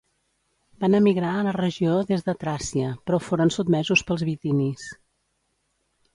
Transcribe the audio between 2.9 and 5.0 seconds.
però foren sotmesos pels bitinis.